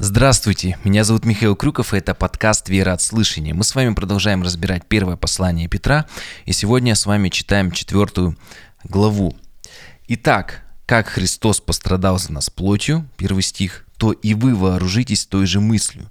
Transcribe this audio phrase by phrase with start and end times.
[0.00, 3.54] Здравствуйте, меня зовут Михаил Крюков, и это подкаст «Вера от слышания».
[3.54, 6.06] Мы с вами продолжаем разбирать первое послание Петра,
[6.46, 8.36] и сегодня с вами читаем четвертую
[8.82, 9.36] главу.
[10.08, 15.60] Итак, как Христос пострадал за нас плотью, первый стих, то и вы вооружитесь той же
[15.60, 16.10] мыслью.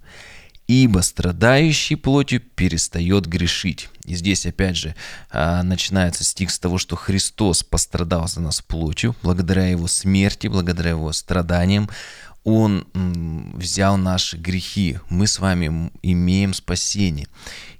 [0.65, 3.89] Ибо страдающий плотью перестает грешить.
[4.05, 4.95] И здесь опять же
[5.29, 10.91] а, начинается стих с того, что Христос пострадал за нас плотью, благодаря Его смерти, благодаря
[10.91, 11.89] Его страданиям.
[12.44, 12.86] Он
[13.55, 17.28] взял наши грехи, мы с вами имеем спасение.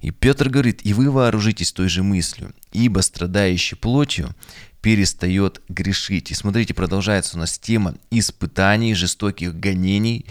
[0.00, 4.34] И Петр говорит, и вы вооружитесь той же мыслью, ибо страдающий плотью
[4.80, 6.30] перестает грешить.
[6.30, 10.26] И смотрите, продолжается у нас тема испытаний, жестоких гонений.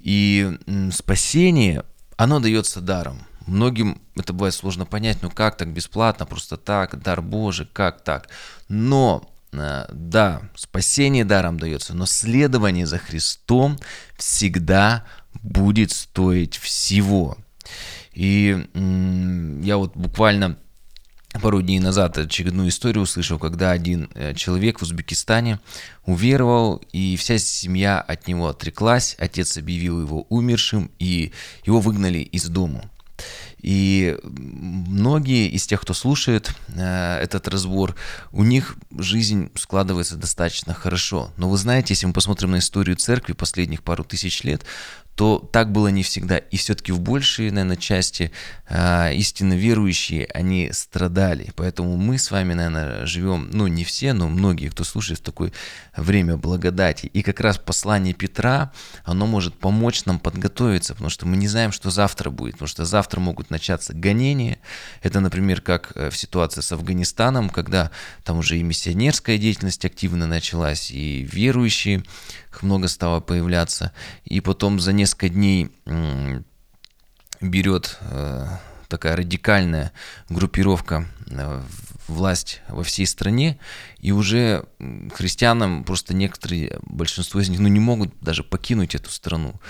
[0.00, 0.58] И
[0.92, 1.84] спасение,
[2.16, 3.20] оно дается даром.
[3.46, 8.28] Многим это бывает сложно понять, ну как так бесплатно, просто так, дар Божий, как так.
[8.68, 13.78] Но да, спасение даром дается, но следование за Христом
[14.16, 15.04] всегда
[15.42, 17.38] будет стоить всего.
[18.12, 18.66] И
[19.62, 20.58] я вот буквально
[21.40, 25.60] пару дней назад очередную историю услышал, когда один э, человек в Узбекистане
[26.04, 31.32] уверовал, и вся семья от него отреклась, отец объявил его умершим, и
[31.64, 32.90] его выгнали из дома.
[33.60, 37.96] И многие из тех, кто слушает э, этот разбор,
[38.32, 41.30] у них жизнь складывается достаточно хорошо.
[41.36, 44.64] Но вы знаете, если мы посмотрим на историю церкви последних пару тысяч лет,
[45.18, 46.38] то так было не всегда.
[46.38, 48.30] И все-таки в большей, наверное, части
[48.68, 51.50] э, истинно верующие, они страдали.
[51.56, 55.52] Поэтому мы с вами, наверное, живем, ну не все, но многие, кто слушает в такое
[55.96, 57.06] время благодати.
[57.06, 58.70] И как раз послание Петра,
[59.02, 62.52] оно может помочь нам подготовиться, потому что мы не знаем, что завтра будет.
[62.52, 64.58] Потому что завтра могут начаться гонения.
[65.02, 67.90] Это, например, как э, в ситуации с Афганистаном, когда
[68.24, 72.02] там уже и миссионерская деятельность активно началась, и верующие
[72.62, 73.92] много стало появляться.
[74.24, 75.70] И потом за несколько дней
[77.40, 78.46] берет э,
[78.88, 79.92] такая радикальная
[80.28, 81.62] группировка э,
[82.08, 83.58] власть во всей стране,
[84.00, 84.64] и уже
[85.14, 89.60] христианам просто некоторые, большинство из них, ну не могут даже покинуть эту страну.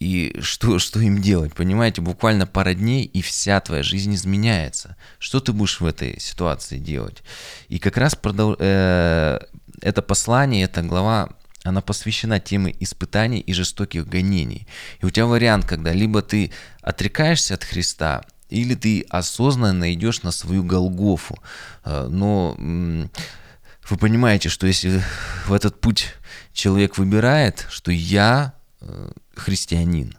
[0.00, 1.54] И что, что им делать?
[1.54, 4.96] Понимаете, буквально пара дней, и вся твоя жизнь изменяется.
[5.18, 7.22] Что ты будешь в этой ситуации делать?
[7.68, 8.56] И как раз продол...
[8.58, 9.38] э,
[9.80, 11.30] это послание, эта глава
[11.64, 14.66] она посвящена теме испытаний и жестоких гонений.
[15.00, 20.30] И у тебя вариант, когда либо ты отрекаешься от Христа, или ты осознанно идешь на
[20.30, 21.38] свою Голгофу.
[21.84, 25.02] Э, но вы понимаете, что если
[25.46, 26.14] в этот путь
[26.52, 30.16] человек выбирает, что я э, христианин,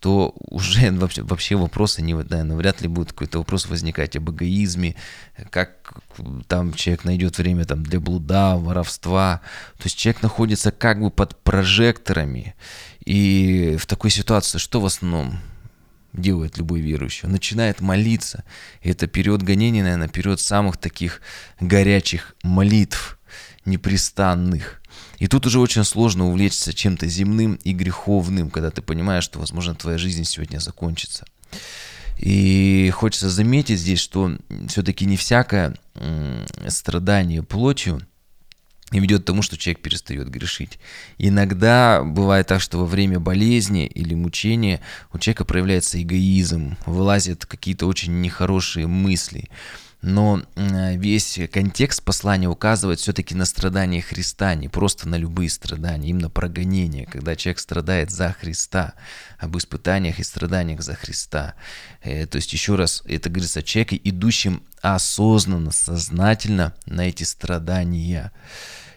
[0.00, 4.94] то уже вообще, вообще вопросы не да, навряд ли будет какой-то вопрос возникать об эгоизме,
[5.50, 5.94] как
[6.48, 9.40] там человек найдет время там, для блуда, воровства.
[9.78, 12.54] То есть человек находится как бы под прожекторами.
[13.04, 15.38] И в такой ситуации что в основном
[16.12, 17.26] делает любой верующий?
[17.26, 18.44] Он начинает молиться.
[18.82, 21.20] И это период гонения, наверное, период самых таких
[21.60, 23.18] горячих молитв,
[23.64, 24.80] непрестанных.
[25.18, 29.74] И тут уже очень сложно увлечься чем-то земным и греховным, когда ты понимаешь, что, возможно,
[29.74, 31.24] твоя жизнь сегодня закончится.
[32.18, 34.36] И хочется заметить здесь, что
[34.68, 35.74] все-таки не всякое
[36.68, 38.00] страдание плотью
[38.92, 40.78] ведет к тому, что человек перестает грешить.
[41.18, 44.80] Иногда бывает так, что во время болезни или мучения
[45.12, 49.48] у человека проявляется эгоизм, вылазят какие-то очень нехорошие мысли
[50.02, 56.30] но весь контекст послания указывает все-таки на страдания Христа, не просто на любые страдания, именно
[56.30, 58.94] прогонение, когда человек страдает за Христа,
[59.38, 61.54] об испытаниях и страданиях за Христа.
[62.02, 68.32] Э, то есть еще раз, это говорится о человеке, идущем осознанно, сознательно на эти страдания.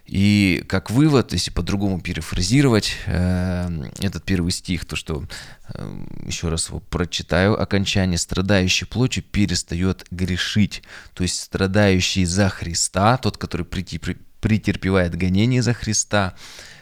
[0.09, 5.24] И как вывод, если по-другому перефразировать э, этот первый стих, то что
[5.72, 10.81] э, еще раз его прочитаю, окончание страдающий плотью перестает грешить.
[11.14, 16.34] То есть страдающий за Христа, тот, который претерпевает гонение за Христа,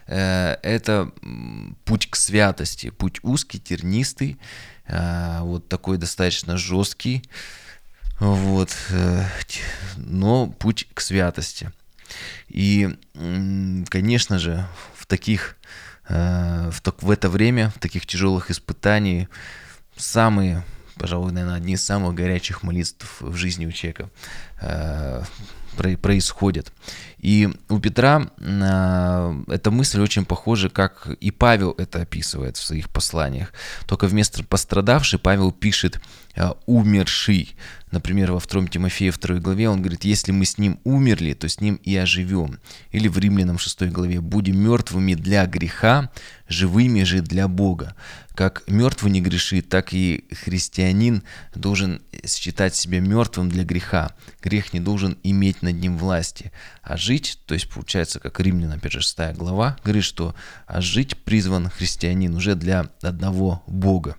[0.06, 1.12] э, это
[1.84, 4.38] путь к святости, путь узкий, тернистый,
[4.88, 7.24] вот такой достаточно жесткий,
[8.22, 8.74] вот,
[9.98, 11.74] но путь к святости.
[12.48, 12.90] И,
[13.90, 15.58] конечно же, в таких,
[16.08, 19.28] э, в, в это время, в таких тяжелых испытаний,
[19.96, 20.64] самые,
[20.96, 24.10] пожалуй, наверное, одни из самых горячих молитв в жизни у человека
[25.78, 26.72] происходят.
[27.20, 32.90] И у Петра э, эта мысль очень похожа, как и Павел это описывает в своих
[32.90, 33.54] посланиях.
[33.88, 36.00] Только вместо пострадавший Павел пишет
[36.36, 37.56] э, умерший.
[37.92, 41.60] Например, во 2 Тимофея 2 главе он говорит, если мы с ним умерли, то с
[41.60, 42.60] ним и оживем.
[42.92, 46.12] Или в Римлянам 6 главе, будем мертвыми для греха,
[46.48, 47.96] живыми же для Бога.
[48.36, 51.24] Как мертвый не грешит, так и христианин
[51.56, 54.12] должен считать себя мертвым для греха.
[54.44, 56.52] Грех не должен иметь над ним власти.
[56.82, 60.36] А жить, то есть получается, как Римлян, опять же, 6 глава, говорит, что
[60.66, 64.16] а жить призван христианин уже для одного Бога.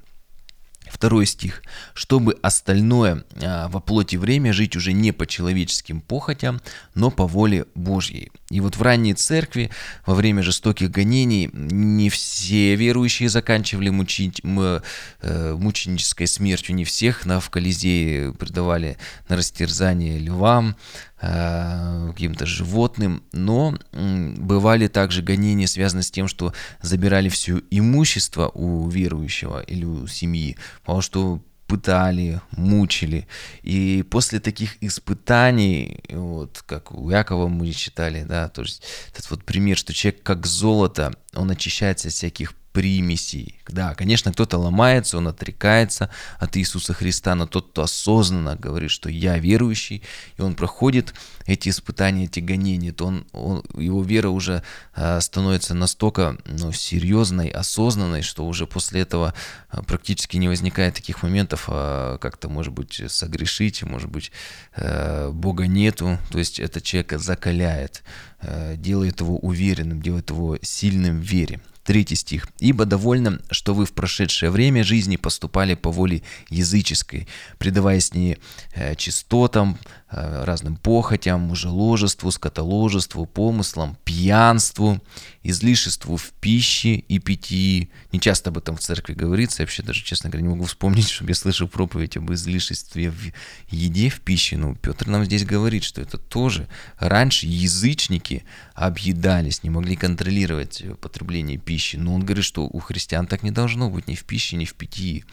[0.91, 1.63] Второй стих.
[1.93, 6.61] «Чтобы остальное а, во плоти время жить уже не по человеческим похотям,
[6.95, 8.33] но по воле Божьей».
[8.51, 9.71] И вот в ранней церкви
[10.07, 17.41] во время жестоких гонений не все верующие заканчивали мучить, э, мученической смертью, не всех на
[17.41, 18.97] в Колизее предавали
[19.29, 20.77] на растерзание львам,
[21.21, 28.89] Э, каким-то животным, но бывали также гонения, связанные с тем, что забирали все имущество у
[28.89, 33.29] верующего или у семьи, потому что пытали, мучили.
[33.63, 38.83] И после таких испытаний, вот как у Якова мы читали, да, то есть
[39.13, 43.59] этот вот пример, что человек как золото, он очищается от всяких примесей.
[43.67, 49.11] Да, конечно, кто-то ломается, он отрекается от Иисуса Христа, но тот, кто осознанно говорит, что
[49.11, 50.05] я верующий,
[50.37, 51.13] и он проходит
[51.47, 54.63] эти испытания, эти гонения, то он, он, его вера уже
[54.95, 59.35] э, становится настолько ну, серьезной, осознанной, что уже после этого
[59.73, 64.31] э, практически не возникает таких моментов, э, как-то, может быть, согрешить, может быть,
[64.77, 66.17] э, Бога нету.
[66.31, 68.05] То есть это человека закаляет,
[68.41, 71.61] э, делает его уверенным, делает его сильным в вере.
[71.89, 72.49] Третий стих.
[72.59, 77.27] «Ибо довольно, что вы в прошедшее время жизни поступали по воле языческой,
[77.57, 78.37] предаваясь не
[78.75, 79.79] э, чистотам,
[80.11, 85.01] э, разным похотям, мужеложеству, скотоложеству, помыслам, пьянству,
[85.43, 87.89] излишеству в пище и питьи».
[88.13, 91.09] Не часто об этом в церкви говорится, я вообще даже, честно говоря, не могу вспомнить,
[91.09, 93.33] чтобы я слышал проповедь об излишестве в
[93.71, 94.59] еде, в пище.
[94.59, 96.69] Но Петр нам здесь говорит, что это тоже
[96.99, 98.45] раньше язычники
[98.75, 101.97] объедались, не могли контролировать потребление пищи пищи.
[101.97, 104.75] Но он говорит, что у христиан так не должно быть ни в пище, ни в
[104.75, 105.25] питьи.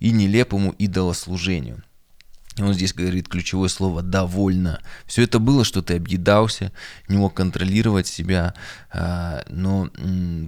[0.00, 1.82] И нелепому идолослужению.
[2.64, 4.80] Он здесь говорит ключевое слово «довольно».
[5.06, 6.72] Все это было, что ты объедался,
[7.08, 8.54] не мог контролировать себя,
[8.92, 9.90] а, но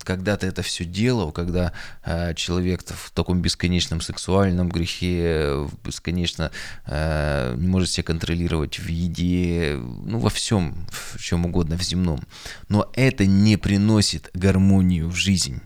[0.05, 1.73] когда ты это все делал, когда
[2.05, 6.50] а, человек в таком бесконечном сексуальном грехе, бесконечно
[6.87, 12.20] а, не может себя контролировать в еде, ну во всем, в чем угодно, в земном,
[12.69, 15.61] но это не приносит гармонию в жизнь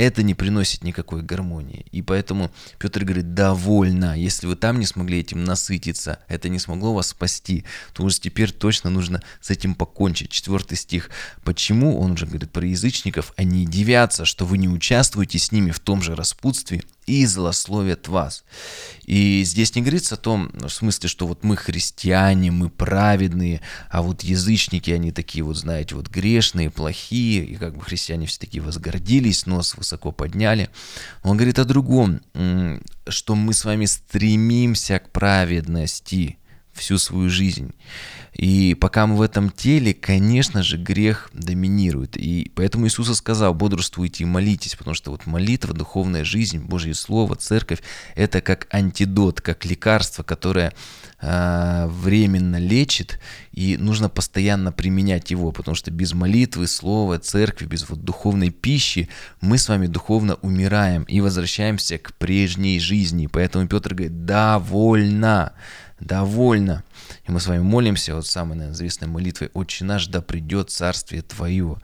[0.00, 1.84] это не приносит никакой гармонии.
[1.92, 6.94] И поэтому Петр говорит, довольно, если вы там не смогли этим насытиться, это не смогло
[6.94, 10.30] вас спасти, то уже теперь точно нужно с этим покончить.
[10.30, 11.10] Четвертый стих.
[11.44, 15.80] Почему, он уже говорит про язычников, они дивятся, что вы не участвуете с ними в
[15.80, 18.44] том же распутстве, и злословят вас.
[19.04, 23.60] И здесь не говорится о том, в смысле, что вот мы христиане, мы праведные,
[23.90, 28.38] а вот язычники, они такие вот, знаете, вот грешные, плохие, и как бы христиане все
[28.40, 30.70] такие возгордились, нос высоко подняли.
[31.22, 32.20] Он говорит о другом,
[33.08, 36.36] что мы с вами стремимся к праведности
[36.80, 37.72] всю свою жизнь.
[38.32, 42.16] И пока мы в этом теле, конечно же, грех доминирует.
[42.16, 47.34] И поэтому Иисус сказал, бодрствуйте и молитесь, потому что вот молитва, духовная жизнь, Божье Слово,
[47.34, 47.80] Церковь,
[48.14, 50.72] это как антидот, как лекарство, которое
[51.20, 53.20] э, временно лечит,
[53.52, 59.08] и нужно постоянно применять его, потому что без молитвы, Слова, Церкви, без вот духовной пищи
[59.40, 63.26] мы с вами духовно умираем и возвращаемся к прежней жизни.
[63.26, 65.52] Поэтому Петр говорит, довольно
[66.00, 66.82] довольно.
[67.26, 71.22] И мы с вами молимся, вот самой, наверное, известной молитвой «Отче наш, да придет царствие
[71.22, 71.76] Твое».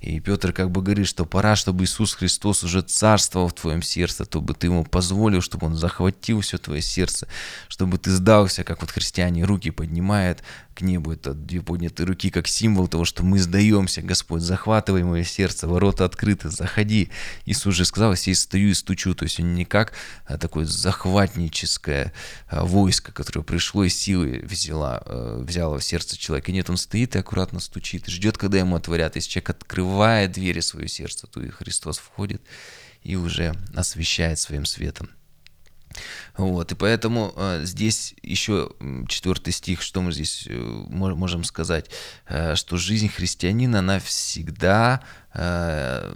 [0.00, 4.24] И Петр как бы говорит, что пора, чтобы Иисус Христос уже царствовал в твоем сердце,
[4.24, 7.28] чтобы ты ему позволил, чтобы он захватил все твое сердце,
[7.68, 10.42] чтобы ты сдался, как вот христиане руки поднимают
[10.74, 11.12] к небу.
[11.12, 16.04] Это две поднятые руки, как символ того, что мы сдаемся, Господь, захватывай мое сердце, ворота
[16.04, 17.10] открыты, заходи.
[17.46, 19.14] Иисус же сказал, я стою и стучу.
[19.14, 19.92] То есть он не как
[20.26, 22.12] а, такое захватническое
[22.48, 26.52] а, войско, которое пришло и силы взяла, а, взяло в сердце человека.
[26.52, 29.16] Нет, он стоит и аккуратно стучит, ждет, когда ему отворят.
[29.16, 32.42] Если человек открывает двери свое сердце, то и Христос входит
[33.02, 35.10] и уже освещает своим светом.
[36.36, 38.70] Вот, и поэтому э, здесь еще
[39.08, 41.90] четвертый стих, что мы здесь э, можем сказать,
[42.26, 45.00] э, что жизнь христианина, она всегда,
[45.32, 46.12] э,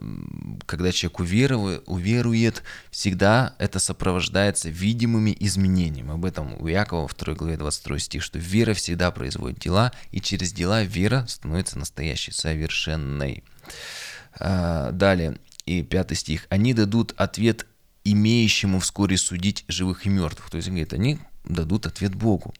[0.66, 6.12] когда человек уверует, уверует, всегда это сопровождается видимыми изменениями.
[6.12, 10.20] Об этом у Якова в 2 главе 22 стих, что вера всегда производит дела, и
[10.20, 13.44] через дела вера становится настоящей, совершенной.
[14.40, 16.46] Э, далее, и пятый стих.
[16.48, 17.66] «Они дадут ответ
[18.12, 20.50] имеющему вскоре судить живых и мертвых.
[20.50, 22.54] То есть, говорит, они дадут ответ Богу.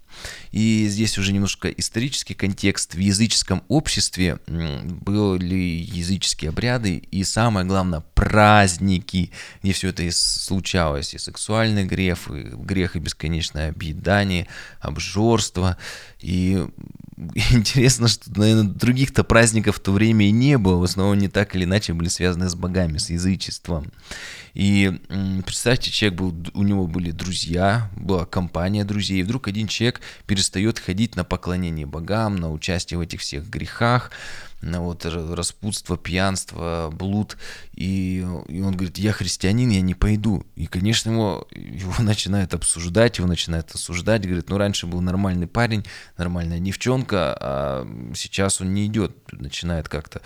[0.51, 2.95] И здесь уже немножко исторический контекст.
[2.95, 9.31] В языческом обществе были языческие обряды и, самое главное, праздники,
[9.63, 11.15] где все это и случалось.
[11.15, 14.49] И сексуальный грех, и грех и бесконечное объедание,
[14.81, 15.77] обжорство.
[16.21, 16.67] И
[17.51, 20.77] интересно, что, наверное, других-то праздников в то время и не было.
[20.77, 23.91] В основном не так или иначе были связаны с богами, с язычеством.
[24.55, 24.93] И
[25.45, 30.79] представьте, человек был, у него были друзья, была компания друзей, и вдруг один человек перестает
[30.79, 34.11] ходить на поклонение богам, на участие в этих всех грехах,
[34.63, 37.37] вот распутство, пьянство, блуд.
[37.73, 40.45] И, и он говорит, я христианин, я не пойду.
[40.57, 44.25] И, конечно, его, его начинают обсуждать, его начинают осуждать.
[44.25, 45.85] Говорит, ну раньше был нормальный парень,
[46.17, 49.13] нормальная девчонка, а сейчас он не идет.
[49.33, 50.23] Начинает как-то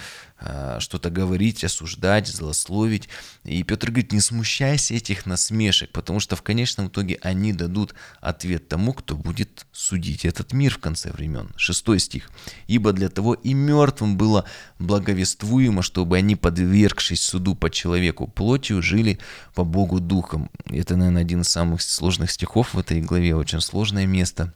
[0.78, 3.08] что-то говорить, осуждать, злословить.
[3.44, 8.68] И Петр говорит, не смущайся этих насмешек, потому что в конечном итоге они дадут ответ
[8.68, 11.50] тому, кто будет судить этот мир в конце времен.
[11.56, 12.30] Шестой стих.
[12.66, 14.44] «Ибо для того и мертвым было
[14.78, 19.18] благовествуемо, чтобы они, подвергшись суду по человеку плотью, жили
[19.54, 20.50] по Богу духом».
[20.66, 24.52] Это, наверное, один из самых сложных стихов в этой главе, очень сложное место.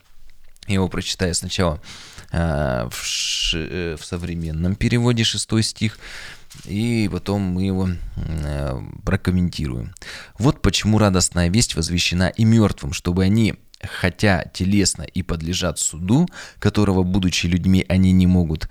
[0.67, 1.81] Его прочитаю сначала
[2.33, 5.99] а, в, ш, э, в современном переводе шестой стих,
[6.65, 9.95] и потом мы его э, прокомментируем.
[10.39, 17.03] Вот почему радостная весть возвещена и мертвым, чтобы они хотя телесно и подлежат суду, которого,
[17.03, 18.69] будучи людьми, они не могут,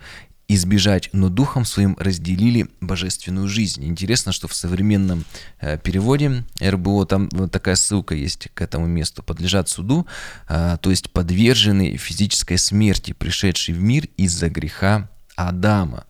[0.47, 3.85] избежать, но духом своим разделили божественную жизнь.
[3.85, 5.25] Интересно, что в современном
[5.59, 9.23] э, переводе РБО там вот такая ссылка есть к этому месту.
[9.23, 10.05] Подлежат суду,
[10.47, 16.05] э, то есть подвержены физической смерти, пришедшей в мир из-за греха Адама.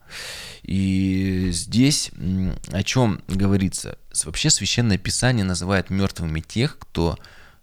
[0.64, 2.12] И здесь
[2.72, 3.98] о чем говорится?
[4.24, 7.18] Вообще Священное Писание называет мертвыми тех, кто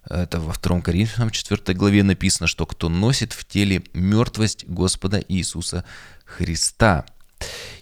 [0.09, 5.85] это во 2 Коринфянам 4 главе написано, что кто носит в теле мертвость Господа Иисуса
[6.25, 7.05] Христа.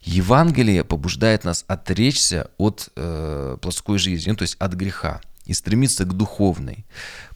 [0.04, 6.14] Евангелие побуждает нас отречься от э, плоской жизни, то есть от греха, и стремиться к
[6.14, 6.86] духовной.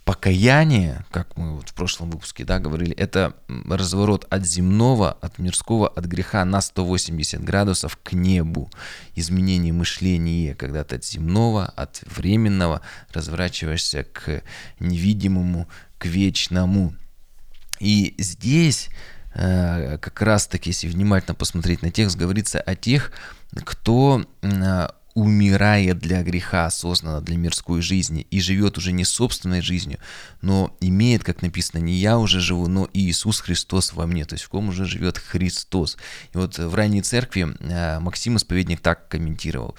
[0.05, 5.87] Покаяние, как мы вот в прошлом выпуске да, говорили, это разворот от земного, от мирского,
[5.87, 8.69] от греха на 180 градусов к небу.
[9.15, 12.81] Изменение мышления, когда ты от земного, от временного
[13.13, 14.43] разворачиваешься к
[14.79, 16.93] невидимому, к вечному.
[17.79, 18.89] И здесь
[19.33, 23.11] э, как раз таки, если внимательно посмотреть на текст, говорится о тех,
[23.63, 24.23] кто
[25.15, 29.97] умирает для греха осознанно, для мирской жизни и живет уже не собственной жизнью,
[30.41, 34.43] но имеет, как написано, не я уже живу, но Иисус Христос во мне, то есть
[34.43, 35.97] в ком уже живет Христос.
[36.33, 39.75] И вот в ранней церкви э, Максим Исповедник так комментировал.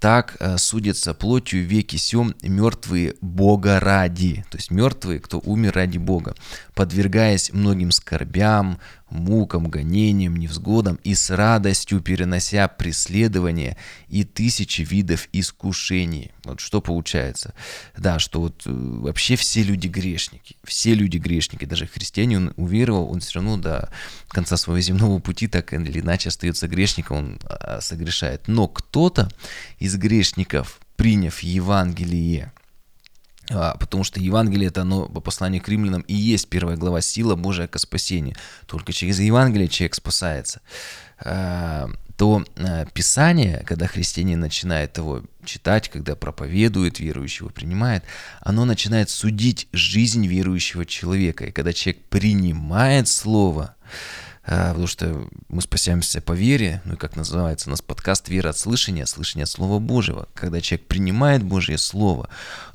[0.00, 5.96] Так э, судятся плотью веки сем мертвые Бога ради, то есть мертвые, кто умер ради
[5.96, 6.34] Бога,
[6.74, 8.80] подвергаясь многим скорбям,
[9.14, 13.76] мукам, гонениям, невзгодам и с радостью перенося преследования
[14.08, 16.32] и тысячи видов искушений.
[16.44, 17.54] Вот что получается?
[17.96, 23.10] Да, что вот э, вообще все люди грешники, все люди грешники, даже христиане, он уверовал,
[23.10, 23.88] он все равно до
[24.28, 28.48] конца своего земного пути так или иначе остается грешником, он а, согрешает.
[28.48, 29.28] Но кто-то
[29.78, 32.52] из грешников, приняв Евангелие,
[33.48, 37.66] потому что Евангелие это оно по посланию к римлянам и есть первая глава сила Божия
[37.66, 38.36] к спасению.
[38.66, 40.60] Только через Евангелие человек спасается.
[41.18, 48.04] А, то а, Писание, когда христианин начинает его читать, когда проповедует, верующего принимает,
[48.40, 51.46] оно начинает судить жизнь верующего человека.
[51.46, 53.74] И когда человек принимает Слово,
[54.44, 58.58] потому что мы спасаемся по вере, ну и как называется у нас подкаст «Вера от
[58.58, 60.28] слышания», слышание от Слова Божьего.
[60.34, 62.28] Когда человек принимает Божье Слово,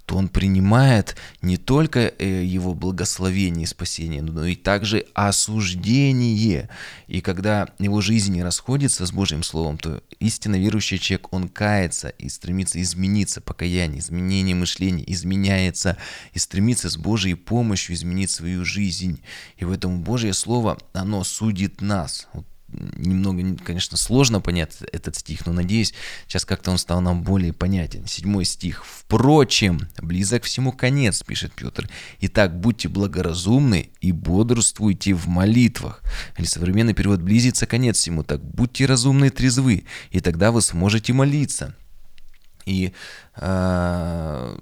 [0.09, 6.67] то он принимает не только э, его благословение и спасение, но и также осуждение.
[7.05, 12.09] И когда его жизнь не расходится с Божьим Словом, то истинно верующий человек, он кается
[12.09, 15.95] и стремится измениться, покаяние, изменение мышления, изменяется
[16.33, 19.21] и стремится с Божьей помощью изменить свою жизнь.
[19.57, 22.27] И в этом Божье Слово, оно судит нас.
[22.33, 22.47] Вот
[22.95, 25.93] немного, конечно, сложно понять этот стих, но надеюсь,
[26.27, 28.07] сейчас как-то он стал нам более понятен.
[28.07, 28.85] Седьмой стих.
[28.85, 31.89] «Впрочем, близок всему конец», пишет Петр.
[32.21, 36.01] «Итак, будьте благоразумны и бодрствуйте в молитвах».
[36.37, 38.23] Или современный перевод «близится конец всему».
[38.23, 41.75] Так, будьте разумны и трезвы, и тогда вы сможете молиться.
[42.65, 42.93] И
[43.35, 44.57] э,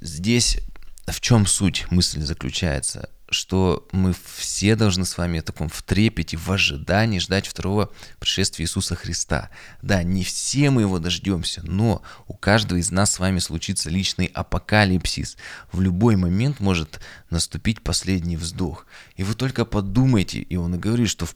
[0.00, 0.58] здесь
[1.06, 3.10] в чем суть мысли заключается?
[3.32, 8.94] Что мы все должны с вами таком в трепете, в ожидании ждать второго пришествия Иисуса
[8.94, 9.50] Христа.
[9.80, 14.26] Да, не все мы его дождемся, но у каждого из нас с вами случится личный
[14.26, 15.36] апокалипсис.
[15.72, 18.86] В любой момент может наступить последний вздох.
[19.16, 21.26] И вы только подумайте, и он и говорит, что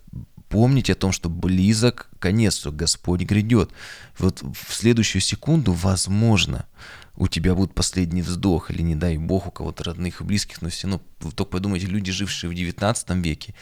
[0.48, 3.70] помните о том, что близок конец, что Господь грядет.
[4.18, 6.66] Вот в следующую секунду, возможно,
[7.16, 10.68] у тебя будет последний вздох, или не дай бог у кого-то родных и близких, но
[10.68, 13.54] все равно, вы только подумайте, люди, жившие в 19 веке,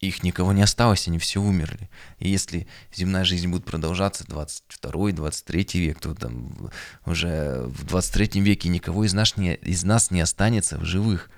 [0.00, 1.88] их никого не осталось, они все умерли.
[2.18, 6.70] И если земная жизнь будет продолжаться 22-23 век, то там
[7.06, 11.30] уже в 23 веке никого из нас, не, из нас не останется в живых.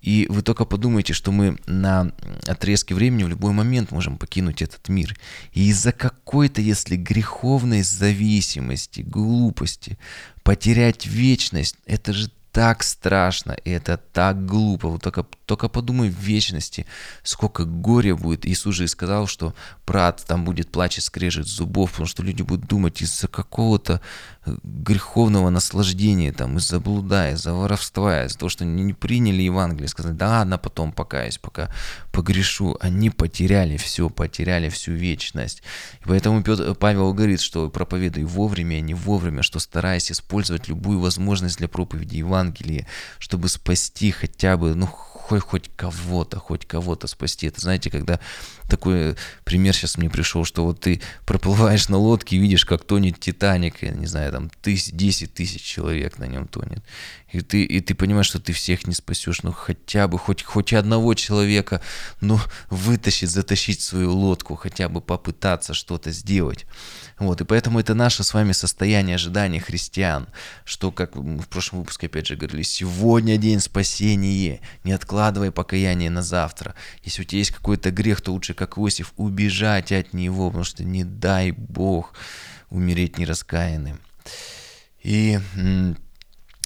[0.00, 2.12] И вы только подумайте, что мы на
[2.46, 5.16] отрезке времени в любой момент можем покинуть этот мир.
[5.52, 9.98] И из-за какой-то, если греховной зависимости, глупости,
[10.42, 14.88] потерять вечность, это же так страшно, и это так глупо.
[14.88, 16.86] Вот только, только подумай в вечности,
[17.22, 18.44] сколько горя будет.
[18.44, 19.54] Иисус же сказал, что
[19.86, 24.02] брат, там будет плач и скрежет зубов, потому что люди будут думать из-за какого-то
[24.44, 30.28] греховного наслаждения, там, из-за блуда, из-за воровства, из-за того, что не приняли Евангелие, сказали, да
[30.28, 31.72] ладно, потом покаюсь, пока
[32.10, 32.76] погрешу.
[32.80, 35.62] Они потеряли все, потеряли всю вечность.
[36.00, 41.58] И поэтому Петр, Павел говорит, что проповедуй вовремя, не вовремя, что стараясь использовать любую возможность
[41.58, 42.86] для проповеди Евангелия,
[43.18, 47.46] чтобы спасти хотя бы, ну, хоть, хоть кого-то, хоть кого-то спасти.
[47.46, 48.18] Это, знаете, когда
[48.72, 53.20] такой пример сейчас мне пришел, что вот ты проплываешь на лодке и видишь, как тонет
[53.20, 56.82] Титаник, я не знаю, там тысяч, 10 тысяч человек на нем тонет.
[57.32, 60.72] И ты, и ты понимаешь, что ты всех не спасешь, ну хотя бы, хоть, хоть
[60.72, 61.82] одного человека,
[62.20, 62.38] ну
[62.70, 66.66] вытащить, затащить свою лодку, хотя бы попытаться что-то сделать.
[67.18, 70.28] Вот, и поэтому это наше с вами состояние ожидания христиан,
[70.64, 76.10] что, как мы в прошлом выпуске опять же говорили, сегодня день спасения, не откладывай покаяние
[76.10, 76.74] на завтра.
[77.04, 80.84] Если у тебя есть какой-то грех, то лучше, как Иосиф, убежать от него, потому что
[80.84, 82.14] не дай Бог
[82.70, 84.00] умереть нераскаянным.
[85.02, 85.38] И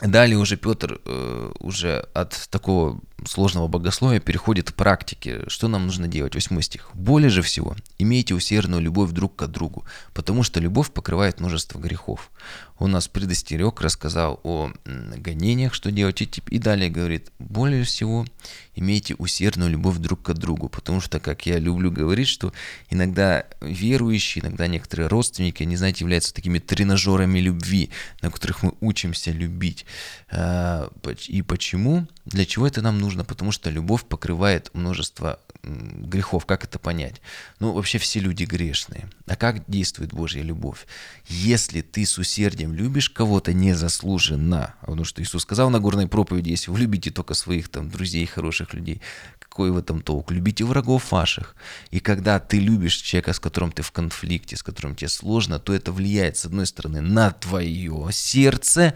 [0.02, 5.44] Далее уже Петр э, уже от такого сложного богословия переходит к практике.
[5.48, 6.34] Что нам нужно делать?
[6.34, 6.90] Восьмой стих.
[6.94, 12.30] «Более же всего, имейте усердную любовь друг к другу, потому что любовь покрывает множество грехов».
[12.78, 18.26] Он нас предостерег, рассказал о гонениях, что делать, и, и далее говорит, более всего,
[18.74, 22.52] имейте усердную любовь друг к другу, потому что, как я люблю говорить, что
[22.90, 27.88] иногда верующие, иногда некоторые родственники, они, знаете, являются такими тренажерами любви,
[28.20, 29.86] на которых мы учимся любить.
[30.30, 30.90] А,
[31.28, 32.06] и почему?
[32.26, 33.05] Для чего это нам нужно?
[33.06, 36.44] Нужно, потому что любовь покрывает множество грехов.
[36.44, 37.20] Как это понять?
[37.60, 39.08] Ну, вообще все люди грешные.
[39.26, 40.86] А как действует Божья любовь?
[41.28, 46.72] Если ты с усердием любишь кого-то незаслуженно, потому что Иисус сказал на горной проповеди, если
[46.72, 49.00] вы любите только своих там друзей, хороших людей,
[49.38, 50.32] какой в этом толк?
[50.32, 51.54] Любите врагов ваших.
[51.90, 55.72] И когда ты любишь человека, с которым ты в конфликте, с которым тебе сложно, то
[55.72, 58.94] это влияет, с одной стороны, на твое сердце,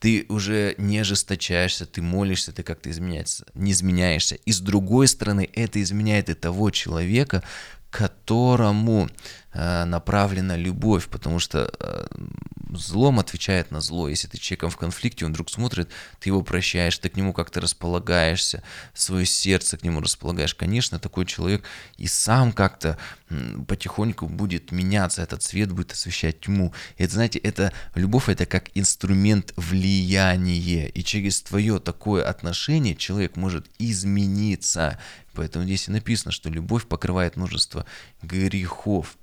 [0.00, 4.36] ты уже не ожесточаешься, ты молишься, ты как-то изменяешься, не изменяешься.
[4.46, 7.42] И с другой стороны, это изменяет и того человека,
[7.90, 9.08] которому
[9.52, 12.06] э, направлена любовь, потому что э,
[12.76, 14.08] злом отвечает на зло.
[14.08, 17.60] Если ты человеком в конфликте, он вдруг смотрит, ты его прощаешь, ты к нему как-то
[17.60, 18.62] располагаешься,
[18.94, 20.54] свое сердце к нему располагаешь.
[20.54, 21.64] Конечно, такой человек
[21.96, 22.98] и сам как-то
[23.66, 26.72] потихоньку будет меняться, этот свет будет освещать тьму.
[26.96, 30.88] И это, знаете, это любовь это как инструмент влияния.
[30.88, 34.98] И через твое такое отношение человек может измениться.
[35.34, 37.86] Поэтому здесь и написано, что любовь покрывает множество
[38.22, 39.16] грехов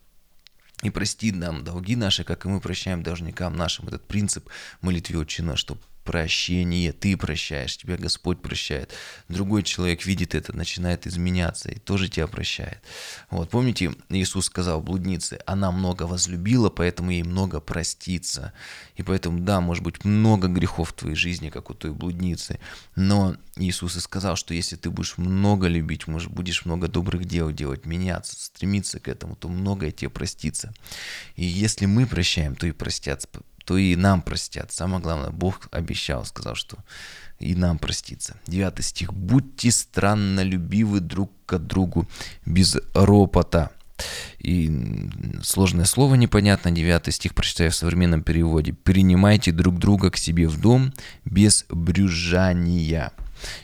[0.84, 3.88] и прости нам долги наши, как и мы прощаем должникам нашим.
[3.88, 4.50] Этот принцип
[4.82, 8.94] молитве отчина, что прощение, ты прощаешь, тебя Господь прощает.
[9.28, 12.82] Другой человек видит это, начинает изменяться и тоже тебя прощает.
[13.30, 18.54] Вот, помните, Иисус сказал блуднице, она много возлюбила, поэтому ей много простится.
[18.96, 22.62] И поэтому, да, может быть, много грехов в твоей жизни, как у той блудницы,
[22.96, 27.52] но Иисус и сказал, что если ты будешь много любить, может, будешь много добрых дел
[27.52, 30.74] делать, меняться, стремиться к этому, то многое тебе простится.
[31.36, 33.28] И если мы прощаем, то и простятся
[33.68, 34.72] то и нам простят.
[34.72, 36.78] Самое главное, Бог обещал, сказал, что
[37.38, 38.38] и нам простится.
[38.48, 39.14] Девятый стих.
[39.14, 42.08] «Будьте странно любивы друг к другу
[42.46, 43.72] без ропота».
[44.40, 44.72] И
[45.44, 48.72] сложное слово непонятно, 9 стих, прочитаю в современном переводе.
[48.72, 50.94] «Перенимайте друг друга к себе в дом
[51.26, 53.12] без брюзжания».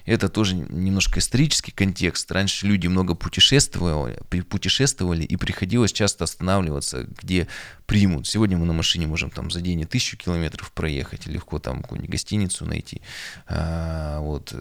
[0.05, 2.31] Это тоже немножко исторический контекст.
[2.31, 7.47] Раньше люди много путешествовали, путешествовали и приходилось часто останавливаться, где
[7.85, 8.27] примут.
[8.27, 12.65] Сегодня мы на машине можем там за день тысячу километров проехать, легко там какую-нибудь гостиницу
[12.65, 13.01] найти.
[13.47, 14.57] А, вот э,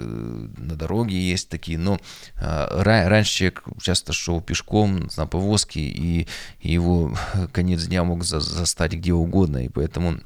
[0.57, 2.01] на дороге есть такие, но
[2.37, 6.27] а, раньше человек часто шел пешком на повозке, и
[6.61, 7.17] его
[7.53, 10.21] конец дня мог застать где угодно, и поэтому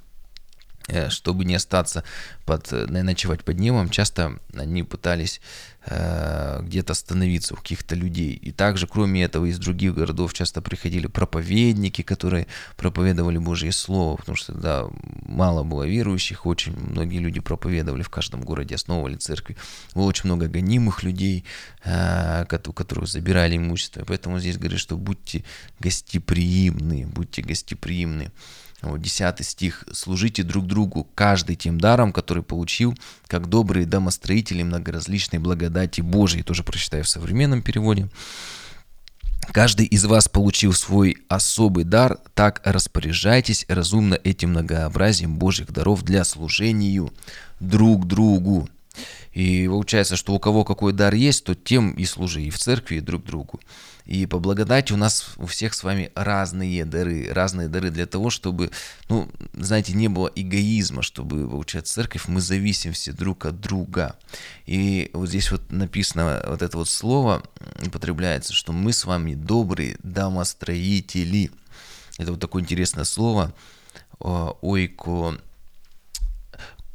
[1.09, 2.05] чтобы не остаться
[2.45, 5.41] под, э, ночевать под небом, часто они пытались
[5.89, 8.35] э, где-то остановиться у каких-то людей.
[8.35, 12.47] И также, кроме этого, из других городов часто приходили проповедники, которые
[12.77, 14.87] проповедовали Божье Слово, потому что, да,
[15.27, 19.57] мало было верующих, очень многие люди проповедовали в каждом городе, основывали церкви.
[19.95, 21.45] Было очень много гонимых людей,
[21.85, 24.05] э, которые забирали имущество.
[24.07, 25.45] Поэтому здесь говорит, что будьте
[25.81, 28.31] гостеприимны, будьте гостеприимны.
[28.91, 29.85] Вот 10 стих.
[29.93, 32.95] «Служите друг другу, каждый тем даром, который получил,
[33.27, 36.43] как добрые домостроители многоразличной благодати Божьей».
[36.43, 38.09] Тоже прочитаю в современном переводе.
[39.53, 46.25] Каждый из вас получил свой особый дар, так распоряжайтесь разумно этим многообразием Божьих даров для
[46.25, 47.13] служению
[47.61, 48.69] друг другу.
[49.37, 52.97] И получается, что у кого какой дар есть, то тем и служи и в церкви,
[52.97, 53.61] и друг другу.
[54.07, 58.31] И по благодати у нас у всех с вами разные дары, разные дары для того,
[58.31, 58.71] чтобы,
[59.11, 64.17] ну, знаете, не было эгоизма, чтобы получать церковь, мы зависим все друг от друга.
[64.65, 67.43] И вот здесь вот написано вот это вот слово
[67.85, 71.51] употребляется, что мы с вами добрые домостроители.
[72.17, 73.53] Это вот такое интересное слово
[74.19, 75.39] ойко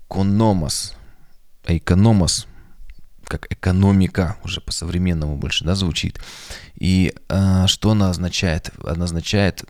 [0.07, 0.95] кономос,
[1.65, 2.47] экономос,
[3.23, 6.19] как экономика, уже по-современному больше, да, звучит.
[6.75, 8.71] И э, что она означает?
[8.83, 9.63] Она означает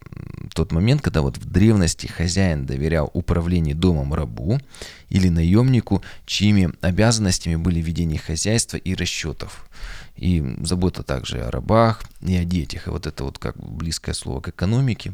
[0.54, 4.60] тот момент, когда вот в древности хозяин доверял управление домом рабу
[5.10, 9.70] или наемнику, чьими обязанностями были ведение хозяйства и расчетов.
[10.16, 12.88] И забота также о рабах и о детях.
[12.88, 15.14] И вот это вот как близкое слово к экономике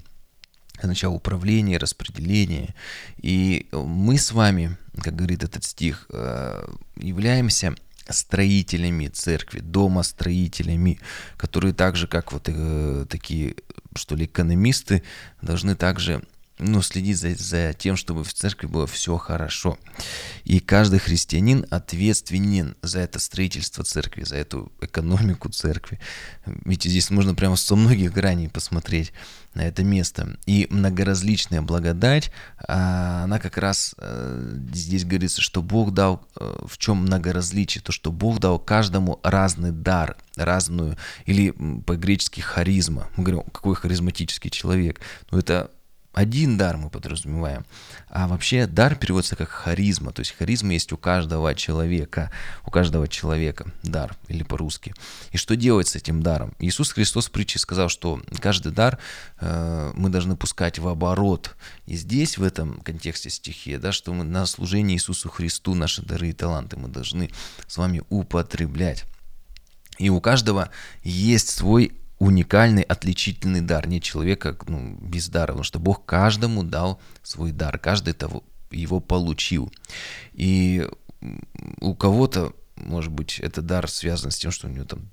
[0.81, 2.75] означало управление, распределение.
[3.17, 7.75] И мы с вами, как говорит этот стих, э, являемся
[8.09, 10.99] строителями церкви, домостроителями,
[11.35, 13.55] которые так же, как вот э, такие,
[13.95, 15.03] что ли, экономисты,
[15.41, 16.23] должны также
[16.59, 19.77] ну, следить за, за тем, чтобы в церкви было все хорошо.
[20.43, 25.99] И каждый христианин ответственен за это строительство церкви, за эту экономику церкви.
[26.45, 29.13] Ведь здесь можно прямо со многих граней посмотреть
[29.53, 30.37] на это место.
[30.45, 36.77] И многоразличная благодать, а, она как раз э, здесь говорится, что Бог дал, э, в
[36.77, 41.51] чем многоразличие, то, что Бог дал каждому разный дар, разную, или
[41.85, 43.07] по-гречески харизма.
[43.17, 45.01] Мы говорим, какой харизматический человек.
[45.31, 45.71] Ну, это
[46.17, 47.63] один дар мы подразумеваем.
[48.09, 50.11] А вообще дар переводится как харизма.
[50.11, 52.31] То есть харизма есть у каждого человека.
[52.65, 54.95] У каждого человека дар, или по-русски.
[55.31, 56.55] И что делать с этим даром?
[56.57, 58.97] Иисус Христос в притче сказал, что каждый дар
[59.39, 61.55] э, мы должны пускать в оборот.
[61.85, 66.29] И здесь, в этом контексте стихи, да, что мы на служение Иисусу Христу наши дары
[66.29, 67.29] и таланты мы должны
[67.67, 69.05] с вами употреблять.
[69.99, 70.71] И у каждого
[71.03, 73.87] есть свой уникальный, отличительный дар.
[73.87, 78.99] Нет человека ну, без дара, потому что Бог каждому дал свой дар, каждый того, его
[78.99, 79.71] получил.
[80.33, 80.87] И
[81.79, 85.09] у кого-то может быть, это дар связан с тем, что у него там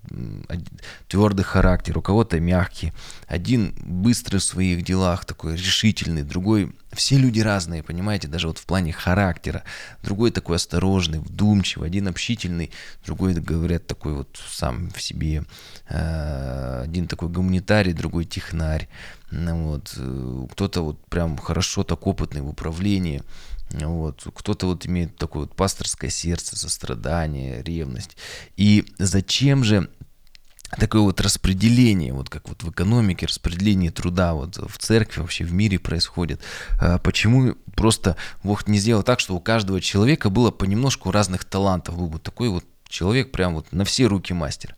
[1.08, 2.92] твердый характер, у кого-то мягкий.
[3.26, 6.74] Один быстрый в своих делах, такой решительный, другой...
[6.94, 9.64] Все люди разные, понимаете, даже вот в плане характера.
[10.02, 12.70] Другой такой осторожный, вдумчивый, один общительный,
[13.04, 15.44] другой, говорят, такой вот сам в себе.
[15.88, 18.88] Э, один такой гуманитарий, другой технарь.
[19.30, 19.94] Ну вот.
[19.96, 23.22] Э, кто-то вот прям хорошо так опытный в управлении.
[23.70, 24.26] Вот.
[24.34, 28.16] Кто-то вот имеет такое вот пасторское сердце, сострадание, ревность.
[28.56, 29.88] И зачем же
[30.76, 35.52] такое вот распределение, вот как вот в экономике, распределение труда вот в церкви, вообще в
[35.52, 36.40] мире происходит.
[36.80, 41.96] А почему просто Бог не сделал так, что у каждого человека было понемножку разных талантов,
[41.96, 44.76] был бы такой вот человек прям вот на все руки мастер.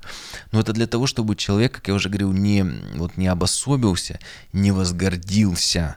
[0.51, 4.19] Но это для того, чтобы человек, как я уже говорил, не, вот не обособился,
[4.53, 5.97] не возгордился,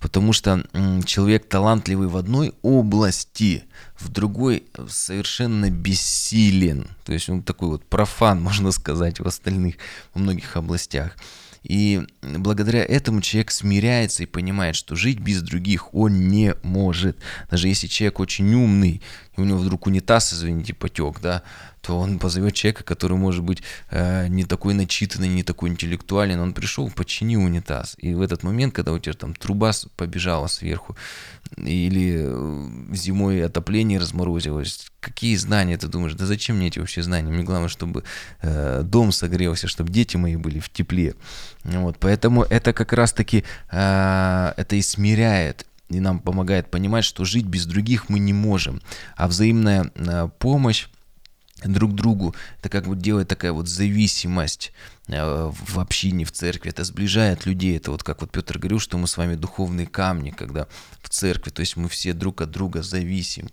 [0.00, 0.64] Потому что
[1.04, 3.64] человек талантливый в одной области,
[3.98, 6.88] в другой совершенно бессилен.
[7.04, 9.76] То есть он такой вот профан, можно сказать, в остальных,
[10.14, 11.16] во многих областях.
[11.62, 17.18] И благодаря этому человек смиряется и понимает, что жить без других он не может.
[17.50, 19.02] Даже если человек очень умный,
[19.36, 21.42] и у него вдруг унитаз, извините, потек, да,
[21.88, 26.42] то он позовет человека, который может быть э, не такой начитанный, не такой интеллектуальный, но
[26.42, 27.96] он пришел, почини унитаз.
[27.96, 30.98] И в этот момент, когда у тебя там труба побежала сверху,
[31.56, 37.32] или э, зимой отопление разморозилось, какие знания ты думаешь, да зачем мне эти вообще знания?
[37.32, 38.04] Мне главное, чтобы
[38.42, 41.14] э, дом согрелся, чтобы дети мои были в тепле.
[41.64, 47.46] Вот, поэтому это как раз-таки, э, это и смиряет и нам помогает понимать, что жить
[47.46, 48.82] без других мы не можем.
[49.16, 50.86] А взаимная э, помощь
[51.64, 54.72] друг другу, это как вот делает такая вот зависимость
[55.08, 58.98] э, в общине, в церкви, это сближает людей, это вот как вот Петр говорил, что
[58.98, 60.68] мы с вами духовные камни, когда
[61.02, 63.50] в церкви, то есть мы все друг от друга зависим,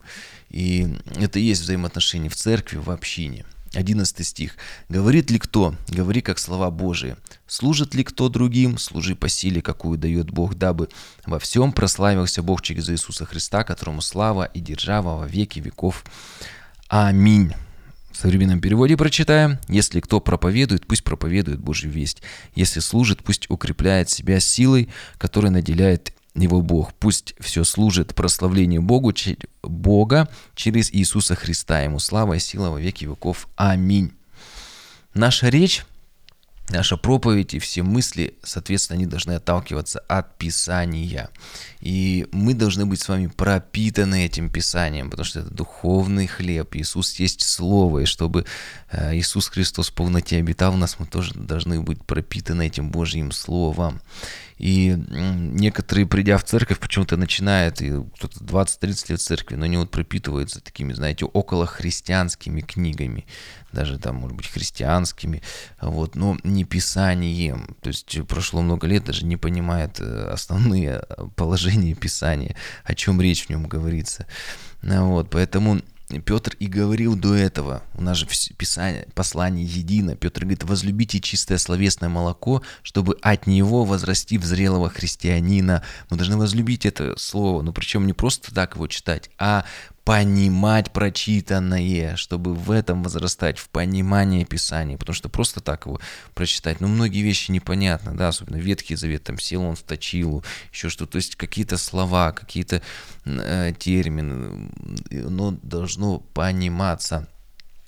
[0.50, 3.46] и это и есть взаимоотношения в церкви, в общине.
[3.74, 4.56] 11 стих.
[4.88, 5.76] «Говорит ли кто?
[5.90, 7.18] Говори, как слова Божии.
[7.46, 8.78] Служит ли кто другим?
[8.78, 10.88] Служи по силе, какую дает Бог, дабы
[11.26, 16.06] во всем прославился Бог через Иисуса Христа, которому слава и держава во веки веков.
[16.88, 17.54] Аминь».
[18.16, 19.60] В современном переводе прочитаем.
[19.68, 22.22] «Если кто проповедует, пусть проповедует Божью весть.
[22.56, 26.94] Если служит, пусть укрепляет себя силой, которая наделяет его Бог.
[26.94, 29.14] Пусть все служит прославлению Богу,
[29.64, 31.82] Бога через Иисуса Христа.
[31.82, 33.50] Ему слава и сила во веки веков.
[33.58, 34.14] Аминь».
[35.14, 35.84] Наша речь
[36.70, 41.30] наша проповедь и все мысли, соответственно, они должны отталкиваться от Писания.
[41.80, 46.76] И мы должны быть с вами пропитаны этим Писанием, потому что это духовный хлеб.
[46.76, 48.46] Иисус есть Слово, и чтобы
[48.92, 53.32] э, Иисус Христос в полноте обитал в нас, мы тоже должны быть пропитаны этим Божьим
[53.32, 54.02] Словом.
[54.58, 59.78] И некоторые, придя в церковь, почему-то начинают, и кто-то 20-30 лет в церкви, но они
[59.78, 63.26] вот пропитываются такими, знаете, около христианскими книгами,
[63.74, 65.42] даже там, может быть, христианскими,
[65.82, 67.76] вот, но не писанием.
[67.82, 71.04] То есть прошло много лет, даже не понимает э, основные
[71.36, 74.26] положения Писания, о чем речь в нем говорится.
[74.82, 75.82] Вот, поэтому
[76.24, 81.58] Петр и говорил до этого, у нас же писание, послание едино, Петр говорит, возлюбите чистое
[81.58, 85.84] словесное молоко, чтобы от него возрасти в зрелого христианина.
[86.10, 89.66] Мы должны возлюбить это слово, но причем не просто так его читать, а
[90.06, 96.00] понимать прочитанное, чтобы в этом возрастать, в понимании Писания, потому что просто так его
[96.36, 100.90] прочитать, ну, многие вещи непонятны, да, особенно Ветхий Завет, там, сел он в точилу, еще
[100.90, 102.84] что, то есть какие-то слова, какие-то
[103.26, 104.72] э, термины,
[105.10, 107.28] но должно пониматься.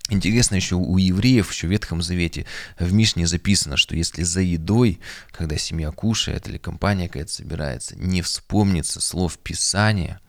[0.10, 2.48] Интересно еще у евреев, еще в Ветхом Завете,
[2.80, 5.00] в Мишне записано, что если за едой,
[5.32, 10.20] когда семья кушает или компания какая-то собирается, не вспомнится слов Писания–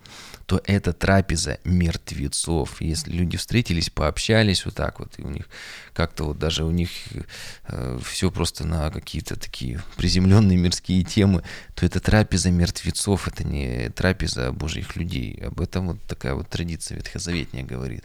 [0.48, 2.80] то это трапеза мертвецов.
[2.80, 5.44] Если люди встретились, пообщались вот так вот, и у них
[5.92, 6.88] как-то вот даже у них
[7.64, 11.42] э, все просто на какие-то такие приземленные мирские темы,
[11.74, 15.38] то это трапеза мертвецов, это не трапеза божьих людей.
[15.44, 18.04] Об этом вот такая вот традиция ветхозаветняя говорит.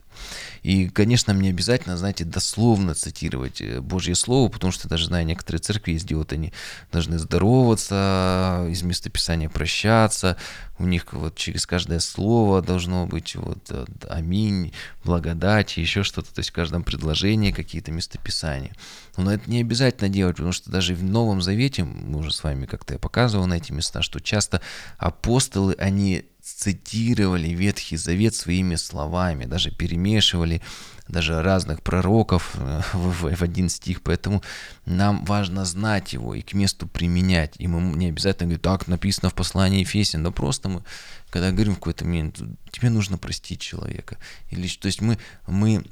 [0.63, 5.61] И, конечно, мне обязательно, знаете, дословно цитировать э, Божье Слово, потому что даже знаю, некоторые
[5.61, 6.51] церкви где вот они
[6.91, 10.35] должны здороваться, из местописания прощаться,
[10.83, 16.39] у них вот через каждое слово должно быть вот э, аминь, благодать, еще что-то, то
[16.39, 18.75] есть в каждом предложении какие-то местописания.
[19.17, 22.65] Но это не обязательно делать, потому что даже в Новом Завете, мы уже с вами
[22.65, 24.61] как-то я показывал на эти места, что часто
[24.97, 30.61] апостолы, они цитировали Ветхий Завет своими словами, даже перемешивали
[31.07, 34.41] даже разных пророков э, в, в один стих, поэтому
[34.85, 37.55] нам важно знать его и к месту применять.
[37.57, 40.83] И мы не обязательно говорим, так написано в послании Ефесин, но просто мы,
[41.29, 44.17] когда говорим в какой-то момент, тебе нужно простить человека.
[44.49, 45.83] Или, то есть мы, мы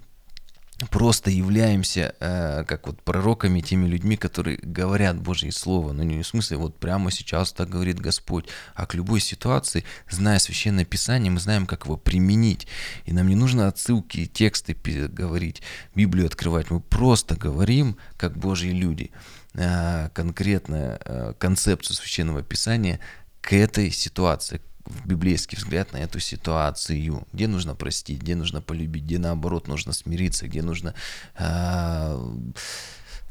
[0.89, 6.27] просто являемся э, как вот пророками, теми людьми, которые говорят Божье Слово, но не в
[6.27, 11.39] смысле вот прямо сейчас так говорит Господь, а к любой ситуации, зная Священное Писание, мы
[11.39, 12.67] знаем, как его применить.
[13.05, 15.61] И нам не нужно отсылки, тексты говорить,
[15.95, 19.11] Библию открывать, мы просто говорим, как Божьи люди,
[19.53, 22.99] э, конкретно э, концепцию Священного Писания
[23.41, 24.61] к этой ситуации,
[25.05, 30.47] библейский взгляд на эту ситуацию, где нужно простить, где нужно полюбить, где наоборот нужно смириться,
[30.47, 30.93] где нужно
[31.37, 32.33] э,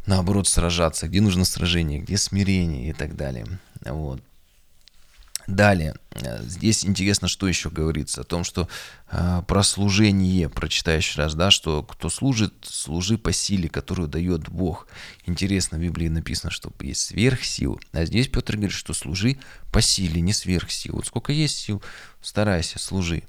[0.06, 3.46] наоборот сражаться, где нужно сражение, где смирение и так далее.
[3.84, 4.22] Вот.
[5.46, 8.68] Далее, э, здесь интересно, что еще говорится, о том, что
[9.10, 14.48] э, про служение, прочитаю еще раз, да, что кто служит, служи по силе, которую дает
[14.48, 14.86] Бог.
[15.26, 19.38] Интересно, в Библии написано, что есть сверхсил, а здесь Петр говорит, что служи
[19.72, 20.94] по силе, не сверхсил.
[20.94, 21.82] Вот сколько есть сил,
[22.20, 23.22] старайся, служи.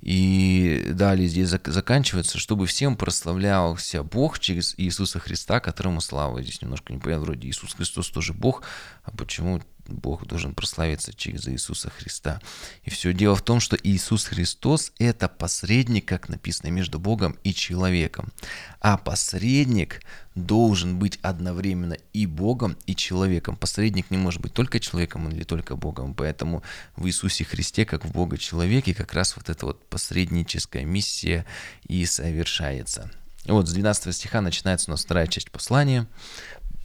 [0.00, 6.42] И далее здесь заканчивается, чтобы всем прославлялся Бог через Иисуса Христа, которому слава.
[6.42, 8.62] Здесь немножко непонятно, вроде Иисус Христос тоже Бог,
[9.04, 12.40] а почему Бог должен прославиться через Иисуса Христа.
[12.84, 17.54] И все дело в том, что Иисус Христос– это посредник, как написано, между Богом и
[17.54, 18.32] человеком.
[18.80, 20.02] А посредник
[20.34, 23.56] должен быть одновременно и Богом, и человеком.
[23.56, 26.14] Посредник не может быть только человеком или только Богом.
[26.14, 26.62] Поэтому
[26.94, 31.46] в Иисусе Христе, как в Бога человеке, как раз вот эта вот посредническая миссия
[31.88, 33.10] и совершается.
[33.46, 36.06] Вот с 12 стиха начинается у нас вторая часть послания.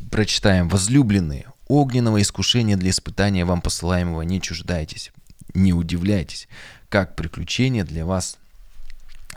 [0.09, 0.69] Прочитаем.
[0.69, 5.11] «Возлюбленные, огненного искушения для испытания вам посылаемого не чуждайтесь,
[5.53, 6.47] не удивляйтесь,
[6.89, 8.37] как приключение для вас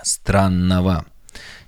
[0.02, 1.06] странного».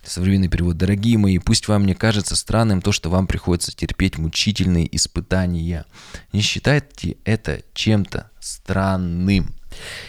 [0.04, 0.76] Современный перевод.
[0.76, 5.84] Дорогие мои, пусть вам не кажется странным то, что вам приходится терпеть мучительные испытания.
[6.32, 9.52] Не считайте это чем-то странным.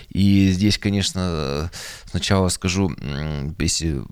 [0.10, 1.72] И здесь, конечно,
[2.06, 2.92] сначала скажу,
[3.58, 4.04] если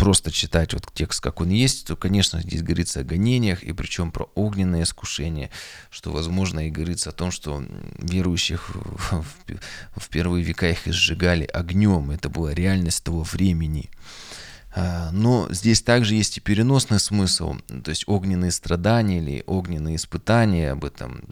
[0.00, 4.10] просто читать вот текст, как он есть, то, конечно, здесь говорится о гонениях, и причем
[4.10, 5.50] про огненное искушение,
[5.90, 7.62] что, возможно, и говорится о том, что
[7.98, 9.24] верующих в,
[9.94, 12.10] в первые века их изжигали огнем.
[12.10, 13.90] Это была реальность того времени.
[14.74, 20.72] А, но здесь также есть и переносный смысл, то есть огненные страдания или огненные испытания,
[20.72, 21.22] об этом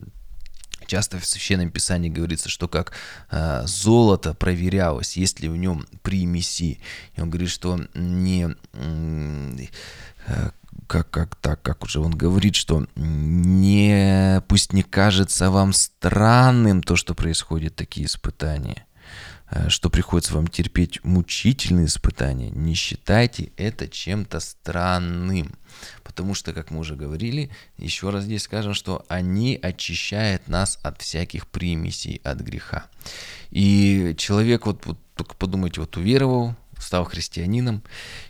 [0.89, 2.93] Часто в Священном Писании говорится, что как
[3.31, 6.81] э, золото проверялось, есть ли в нем примеси.
[7.15, 8.57] И он говорит, что не...
[8.73, 10.51] Э,
[10.87, 16.97] как, как так, как уже он говорит, что не, пусть не кажется вам странным то,
[16.97, 18.87] что происходит такие испытания.
[19.51, 25.55] Э, что приходится вам терпеть мучительные испытания, не считайте это чем-то странным.
[26.03, 31.01] Потому что, как мы уже говорили, еще раз здесь скажем, что они очищают нас от
[31.01, 32.87] всяких примесей, от греха.
[33.51, 37.83] И человек, вот, вот только подумайте, вот уверовал, стал христианином,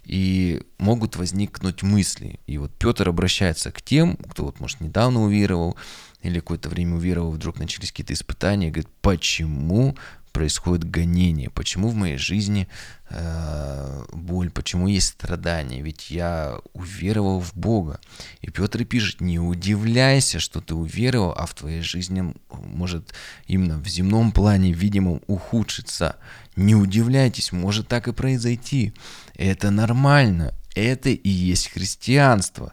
[0.04, 2.40] и могут возникнуть мысли.
[2.46, 5.76] И вот Петр обращается к тем, кто вот, может, недавно уверовал,
[6.22, 9.96] или какое-то время уверовал, вдруг начались какие-то испытания, говорит, почему
[10.30, 12.68] происходит гонение, почему в моей жизни
[13.10, 18.00] э, боль, почему есть страдания, ведь я уверовал в Бога.
[18.40, 23.14] И Петр пишет, не удивляйся, что ты уверовал, а в твоей жизни может
[23.46, 26.16] именно в земном плане, видимом, ухудшиться.
[26.56, 28.92] Не удивляйтесь, может так и произойти.
[29.34, 32.72] Это нормально, это и есть христианство.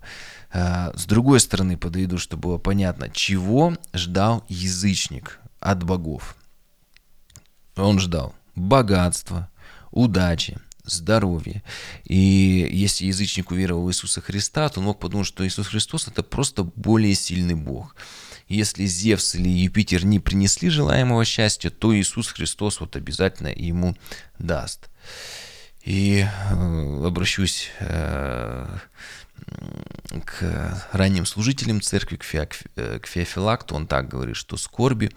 [0.51, 6.35] Э, с другой стороны, подойду, чтобы было понятно, чего ждал язычник от богов.
[7.75, 9.49] Он ждал богатства,
[9.91, 11.63] удачи, здоровья.
[12.03, 16.23] И если язычник уверовал в Иисуса Христа, то он мог подумать, что Иисус Христос это
[16.23, 17.95] просто более сильный Бог.
[18.47, 23.95] Если Зевс или Юпитер не принесли желаемого счастья, то Иисус Христос вот обязательно ему
[24.37, 24.89] даст.
[25.83, 28.77] И э, обращусь э,
[30.25, 32.19] к ранним служителям церкви,
[32.75, 35.11] э, к Феофилакту, он так говорит, что скорби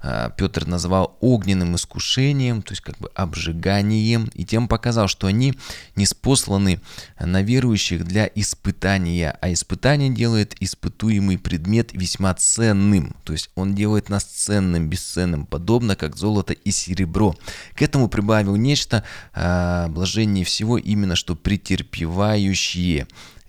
[0.00, 5.54] а, Петр называл огненным искушением, то есть как бы обжиганием, и тем показал, что они
[5.96, 6.80] не спосланы
[7.18, 14.08] на верующих для испытания, а испытание делает испытуемый предмет весьма ценным, то есть он делает
[14.08, 17.34] нас ценным, бесценным, подобно как золото и серебро.
[17.74, 23.08] К этому прибавил нечто а, блажение всего именно что претерпевающие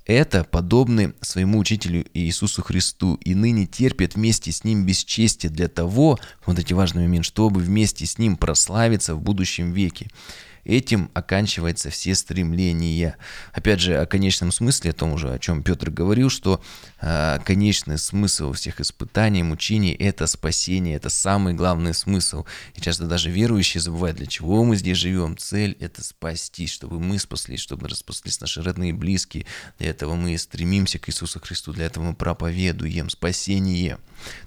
[0.09, 6.17] это подобны своему учителю Иисусу Христу и ныне терпят вместе с ним бесчестие для того,
[6.47, 10.07] вот эти важный момент, чтобы вместе с ним прославиться в будущем веке.
[10.63, 13.17] Этим оканчивается все стремления.
[13.53, 16.61] Опять же, о конечном смысле, о том уже, о чем Петр говорил, что
[17.01, 22.45] э, конечный смысл всех испытаний, мучений– это спасение, это самый главный смысл.
[22.75, 25.37] И часто даже верующие забывают, для чего мы здесь живем.
[25.37, 29.45] Цель– это спастись, чтобы мы спаслись, чтобы распаслись наши родные и близкие.
[29.79, 33.97] Для этого мы стремимся к Иисусу Христу, для этого мы проповедуем спасение.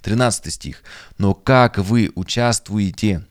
[0.03, 0.83] 13 стих.
[1.19, 3.27] «Но как вы участвуете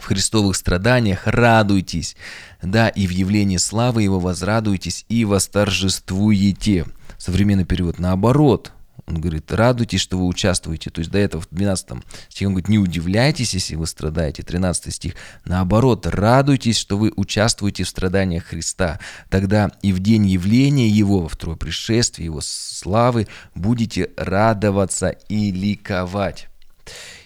[0.00, 2.16] в христовых страданиях радуйтесь,
[2.62, 6.86] да, и в явлении славы Его возрадуйтесь и восторжествуете.
[7.18, 8.72] Современный перевод наоборот.
[9.08, 10.90] Он говорит, радуйтесь, что вы участвуете.
[10.90, 14.42] То есть до этого в 12 стихе он говорит, не удивляйтесь, если вы страдаете.
[14.42, 15.14] 13 стих.
[15.46, 19.00] Наоборот, радуйтесь, что вы участвуете в страданиях Христа.
[19.30, 26.48] Тогда и в день явления Его, во второе пришествие Его славы, будете радоваться и ликовать.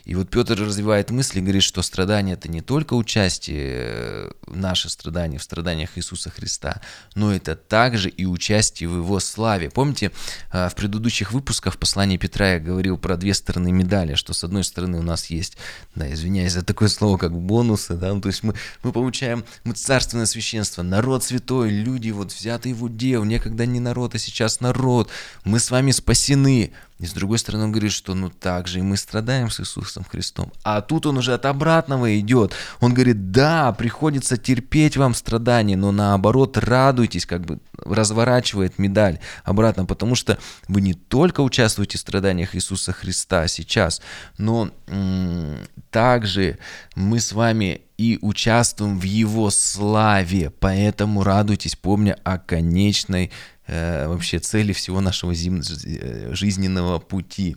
[0.05, 5.39] И вот Петр развивает мысли, говорит, что страдание это не только участие, э, наши страдания
[5.39, 6.81] в страданиях Иисуса Христа,
[7.15, 9.71] но это также и участие в Его славе.
[9.71, 10.11] Помните,
[10.53, 14.65] э, в предыдущих выпусках послания Петра я говорил про две стороны медали, что с одной
[14.65, 15.57] стороны у нас есть,
[15.95, 19.75] да, извиняюсь за такое слово, как бонусы, да, ну, то есть мы, мы получаем, мы
[19.75, 25.09] царственное священство, народ святой, люди вот взятые в удел, некогда не народ, а сейчас народ,
[25.45, 28.83] мы с вами спасены, И с другой стороны, он говорит, что ну так же и
[28.83, 30.53] мы страдаем с Иисусом Христом.
[30.63, 32.53] А тут он уже от обратного идет.
[32.79, 39.85] Он говорит, да, приходится терпеть вам страдания, но наоборот радуйтесь, как бы разворачивает медаль обратно,
[39.85, 40.39] потому что
[40.69, 44.01] вы не только участвуете в страданиях Иисуса Христа сейчас,
[44.39, 45.59] но м-
[45.91, 46.59] также
[46.95, 50.51] мы с вами и участвуем в Его славе.
[50.51, 53.33] Поэтому радуйтесь, помня о конечной
[53.67, 55.61] вообще цели всего нашего зим...
[55.61, 57.57] Э, жизненного пути.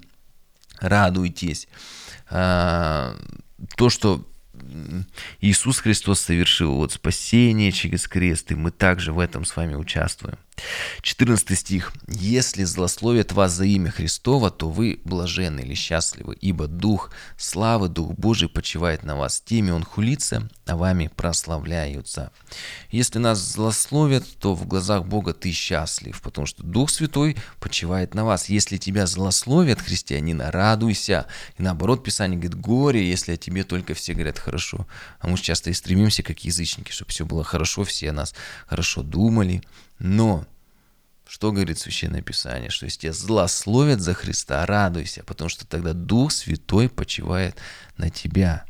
[0.80, 1.68] Радуйтесь.
[2.30, 3.16] Э,
[3.76, 4.26] то, что
[5.42, 10.38] Иисус Христос совершил вот спасение через крест, и мы также в этом с вами участвуем.
[11.02, 11.94] 14 стих.
[12.08, 18.14] «Если злословят вас за имя Христова, то вы блаженны или счастливы, ибо Дух славы, Дух
[18.14, 19.42] Божий почивает на вас.
[19.42, 22.32] Теми Он хулится, а вами прославляются».
[22.90, 28.26] Если нас злословят, то в глазах Бога ты счастлив, потому что Дух Святой почивает на
[28.26, 28.50] вас.
[28.50, 31.28] Если тебя злословят, христианина, радуйся.
[31.58, 34.88] И наоборот, Писание говорит, горе, если о тебе только все говорят хорошо.
[35.20, 38.34] А мы часто и стремимся, как язычники, чтобы все было хорошо, все о нас
[38.68, 39.62] хорошо думали,
[40.00, 40.46] но
[41.28, 42.70] что говорит Священное Писание?
[42.70, 47.58] Что если тебя злословят за Христа, радуйся, потому что тогда Дух Святой почивает
[47.98, 48.66] на тебя.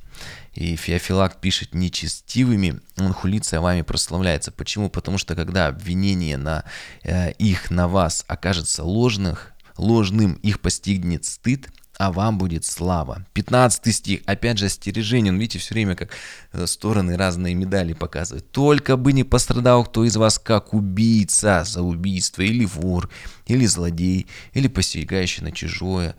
[0.53, 4.51] И Феофилак пишет, нечестивыми он хулится, вами прославляется.
[4.51, 4.89] Почему?
[4.89, 6.63] Потому что когда обвинение на
[7.03, 13.25] э, их, на вас окажется ложных, ложным, их постигнет стыд, а вам будет слава.
[13.33, 15.31] 15 стих, опять же, остережение.
[15.31, 16.11] Он, видите, все время как
[16.51, 18.51] э, стороны разные медали показывает.
[18.51, 23.09] Только бы не пострадал кто из вас как убийца за убийство, или вор,
[23.45, 26.15] или злодей, или посягающий на чужое.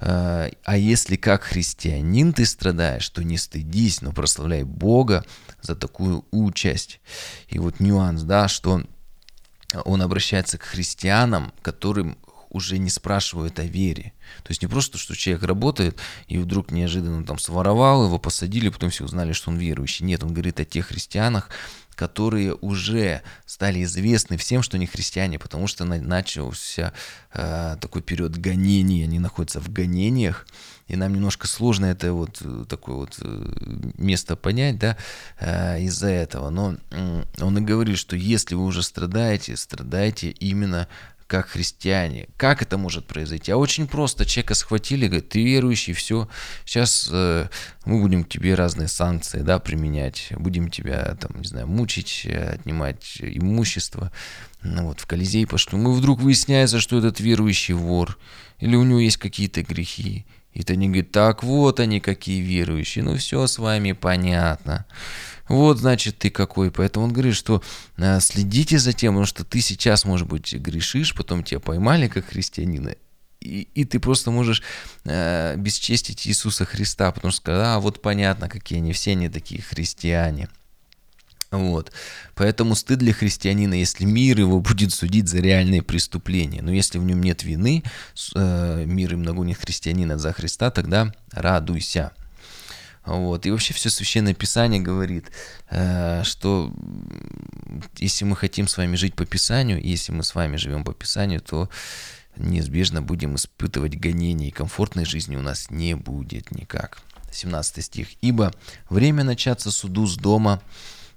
[0.00, 5.24] Э, а если как христианин ты страдаешь, то не стыдись, но прославляй Бога
[5.60, 7.00] за такую участь.
[7.48, 8.82] И вот нюанс, да, что
[9.84, 12.16] он обращается к христианам, которым
[12.50, 14.12] уже не спрашивают о вере.
[14.42, 15.98] То есть не просто, что человек работает
[16.28, 20.04] и вдруг неожиданно там своровал, его посадили, потом все узнали, что он верующий.
[20.04, 21.48] Нет, он говорит о тех христианах,
[22.00, 26.94] которые уже стали известны всем, что они христиане, потому что начался
[27.34, 30.46] э, такой период гонений, они находятся в гонениях,
[30.88, 33.52] и нам немножко сложно это вот э, такое вот э,
[33.98, 34.96] место понять, да,
[35.38, 36.48] э, из-за этого.
[36.48, 40.88] Но э, он и говорит, что если вы уже страдаете, страдаете именно
[41.30, 42.28] как христиане.
[42.36, 43.52] Как это может произойти?
[43.52, 44.26] А очень просто.
[44.26, 46.28] Человека схватили, говорят, ты верующий, все.
[46.64, 47.46] Сейчас э,
[47.84, 50.32] мы будем тебе разные санкции да, применять.
[50.36, 54.10] Будем тебя, там, не знаю, мучить, отнимать имущество.
[54.62, 55.78] Ну, вот в Колизей пошли.
[55.78, 58.18] Мы вдруг выясняется, что этот верующий вор.
[58.58, 60.26] Или у него есть какие-то грехи.
[60.52, 63.04] И то они говорят, так вот они какие верующие.
[63.04, 64.84] Ну все с вами понятно.
[65.50, 66.70] Вот, значит, ты какой.
[66.70, 67.60] Поэтому он говорит, что
[67.96, 72.94] э, следите за тем, что ты сейчас, может быть, грешишь, потом тебя поймали как христианина,
[73.40, 74.62] и, и ты просто можешь
[75.04, 80.48] э, бесчестить Иисуса Христа, потому что, а, вот понятно, какие они, все они такие христиане.
[81.50, 81.90] Вот.
[82.36, 86.62] Поэтому стыд для христианина, если мир его будет судить за реальные преступления.
[86.62, 87.82] Но если в нем нет вины,
[88.36, 92.12] э, мир им нагонит христианина за Христа, тогда радуйся.
[93.04, 93.46] Вот.
[93.46, 95.30] И вообще все Священное Писание говорит,
[95.70, 96.72] э, что
[97.96, 101.40] если мы хотим с вами жить по Писанию, если мы с вами живем по Писанию,
[101.40, 101.68] то
[102.36, 107.02] неизбежно будем испытывать гонения, и комфортной жизни у нас не будет никак.
[107.32, 108.08] 17 стих.
[108.20, 108.52] «Ибо
[108.88, 110.60] время начаться суду с дома,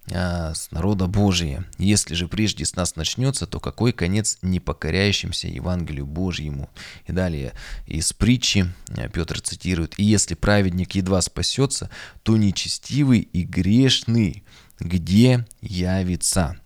[0.08, 1.66] с народа Божия.
[1.78, 6.70] Если же прежде с нас начнется, то какой конец непокоряющимся Евангелию Божьему?
[7.08, 7.54] И далее
[7.88, 11.90] из притчи а, Петр цитирует, «И если праведник едва спасется,
[12.24, 14.44] то нечестивый и грешный
[14.80, 16.58] где явится?»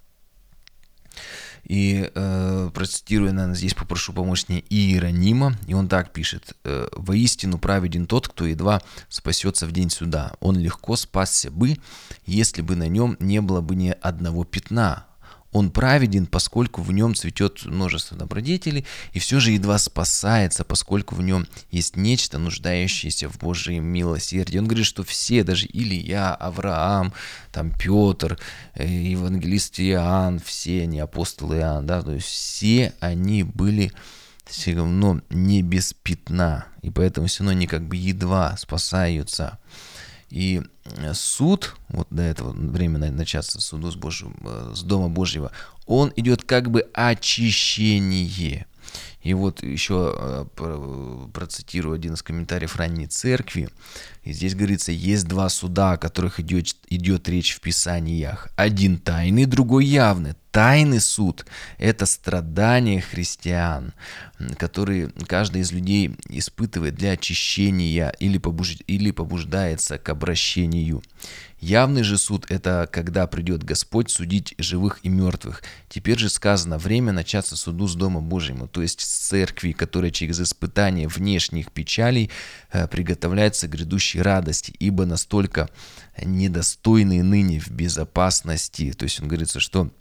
[1.67, 6.55] И э, процитирую, наверное, здесь попрошу помочь мне Иеронима, и он так пишет.
[6.63, 10.33] «Э, «Воистину праведен тот, кто едва спасется в день суда.
[10.39, 11.77] Он легко спасся бы,
[12.25, 15.07] если бы на нем не было бы ни одного пятна,
[15.51, 21.21] он праведен, поскольку в нем цветет множество добродетелей, и все же едва спасается, поскольку в
[21.21, 24.59] нем есть нечто, нуждающееся в Божьей милосердии.
[24.59, 27.13] Он говорит, что все, даже Илья, Авраам,
[27.51, 28.37] там Петр,
[28.75, 33.91] э, евангелист Иоанн, все они, апостол Иоанн, да, то есть все они были
[34.45, 39.59] все равно не без пятна, и поэтому все равно они как бы едва спасаются.
[40.29, 45.51] И э, суд, вот до этого времени начаться суду с, Божьим, э, с Дома Божьего,
[45.85, 48.65] он идет как бы очищение.
[49.21, 50.45] И вот еще э,
[51.33, 53.69] процитирую один из комментариев ранней церкви.
[54.23, 58.49] И здесь говорится, есть два суда, о которых идет, идет речь в Писаниях.
[58.55, 60.35] Один тайный, другой явный.
[60.57, 61.45] Тайный суд–
[61.77, 63.93] это страдания христиан,
[64.57, 68.77] которые каждый из людей испытывает для очищения или, побуж...
[68.87, 71.03] или побуждается к обращению.
[71.59, 75.61] Явный же суд– это когда придет Господь судить живых и мертвых.
[75.89, 80.41] Теперь же сказано, время начаться суду с Дома Божьему, то есть с церкви, которая через
[80.41, 82.31] испытание внешних печалей
[82.71, 85.69] э, приготовляется к грядущей радости, ибо настолько
[86.19, 88.91] недостойные ныне в безопасности.
[88.93, 89.91] То есть он говорится, что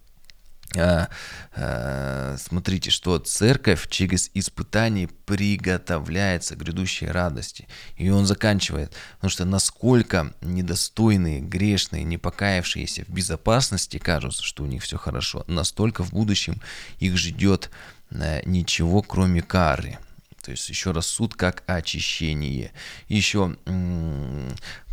[2.39, 7.67] смотрите, что церковь через испытание приготовляется к грядущей радости.
[7.97, 14.67] И он заканчивает, потому что насколько недостойные, грешные, не покаявшиеся в безопасности кажутся, что у
[14.67, 16.61] них все хорошо, настолько в будущем
[16.99, 17.71] их ждет
[18.11, 19.99] э, ничего, кроме кары.
[20.43, 22.71] То есть еще раз суд как очищение.
[23.09, 23.57] Еще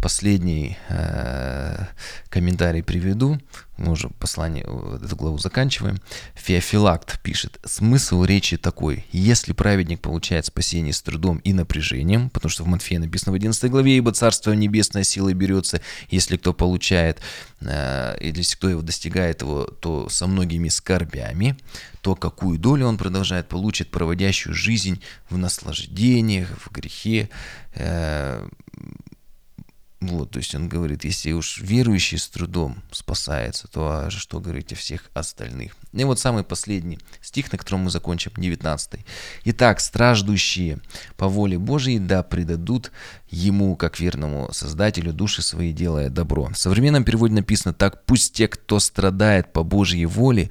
[0.04, 1.86] последний э,
[2.28, 3.40] комментарий приведу.
[3.78, 4.66] Мы уже послание,
[5.02, 5.98] эту главу заканчиваем.
[6.36, 7.58] Феофилакт пишет.
[7.64, 9.06] Смысл речи такой.
[9.14, 13.72] Если праведник получает спасение с трудом и напряжением, потому что в Матфея написано в 11
[13.72, 15.80] главе, ибо Царство Небесное силой берется,
[16.10, 17.22] если кто получает,
[17.62, 21.56] э, или если кто его достигает его, то со многими скорбями,
[22.02, 27.30] то какую долю он продолжает, получит проводящую жизнь в наслаждениях, в грехе,
[27.76, 28.46] э,
[30.08, 34.74] вот, то есть он говорит, если уж верующий с трудом спасается, то а что говорить
[34.74, 35.76] о всех остальных?
[35.94, 39.00] И вот самый последний стих, на котором мы закончим, 19.
[39.46, 40.80] Итак, страждущие
[41.18, 42.92] по воле Божьей, да предадут
[43.30, 46.50] ему, как верному Создателю, души свои, делая добро.
[46.50, 50.50] В современном переводе написано так, пусть те, кто страдает по Божьей воле,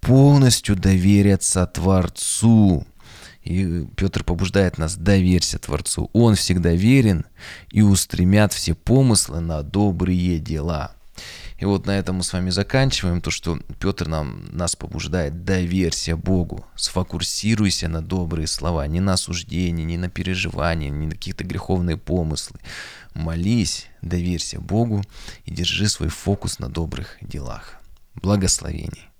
[0.00, 2.86] полностью доверятся Творцу.
[3.44, 6.10] И Петр побуждает нас, доверься Творцу.
[6.12, 7.26] Он всегда верен
[7.70, 10.94] и устремят все помыслы на добрые дела.
[11.58, 13.20] И вот на этом мы с вами заканчиваем.
[13.20, 19.86] То, что Петр нам, нас побуждает, доверься Богу, сфокусируйся на добрые слова, не на осуждение,
[19.86, 22.58] не на переживания, не на какие-то греховные помыслы.
[23.14, 25.04] Молись, доверься Богу
[25.44, 27.76] и держи свой фокус на добрых делах.
[28.14, 29.11] Благословений.